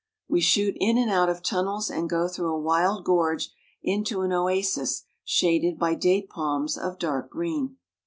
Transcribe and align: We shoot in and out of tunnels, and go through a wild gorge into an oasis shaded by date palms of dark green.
We 0.27 0.41
shoot 0.41 0.75
in 0.79 0.97
and 0.97 1.11
out 1.11 1.29
of 1.29 1.43
tunnels, 1.43 1.91
and 1.91 2.09
go 2.09 2.27
through 2.27 2.51
a 2.55 2.59
wild 2.59 3.05
gorge 3.05 3.51
into 3.83 4.21
an 4.21 4.33
oasis 4.33 5.03
shaded 5.23 5.77
by 5.77 5.93
date 5.93 6.27
palms 6.27 6.75
of 6.75 6.97
dark 6.97 7.29
green. 7.29 7.77